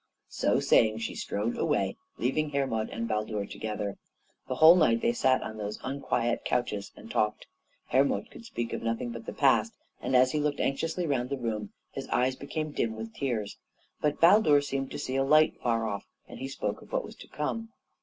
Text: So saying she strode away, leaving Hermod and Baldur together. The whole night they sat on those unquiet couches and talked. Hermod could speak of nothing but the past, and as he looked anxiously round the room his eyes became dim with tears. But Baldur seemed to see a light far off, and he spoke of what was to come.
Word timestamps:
So 0.29 0.59
saying 0.59 0.97
she 0.97 1.13
strode 1.13 1.59
away, 1.59 1.95
leaving 2.17 2.49
Hermod 2.49 2.89
and 2.89 3.07
Baldur 3.07 3.45
together. 3.45 3.97
The 4.47 4.55
whole 4.55 4.75
night 4.75 5.01
they 5.03 5.13
sat 5.13 5.43
on 5.43 5.57
those 5.57 5.77
unquiet 5.83 6.43
couches 6.43 6.91
and 6.95 7.11
talked. 7.11 7.45
Hermod 7.89 8.31
could 8.31 8.43
speak 8.43 8.73
of 8.73 8.81
nothing 8.81 9.11
but 9.11 9.27
the 9.27 9.31
past, 9.33 9.73
and 10.01 10.15
as 10.15 10.31
he 10.31 10.39
looked 10.39 10.59
anxiously 10.59 11.05
round 11.05 11.29
the 11.29 11.37
room 11.37 11.71
his 11.91 12.07
eyes 12.07 12.35
became 12.35 12.71
dim 12.71 12.95
with 12.95 13.13
tears. 13.13 13.57
But 14.01 14.19
Baldur 14.19 14.61
seemed 14.61 14.89
to 14.89 14.97
see 14.97 15.17
a 15.17 15.23
light 15.23 15.61
far 15.61 15.85
off, 15.87 16.07
and 16.27 16.39
he 16.39 16.47
spoke 16.47 16.81
of 16.81 16.91
what 16.91 17.05
was 17.05 17.15
to 17.17 17.27
come. 17.27 17.69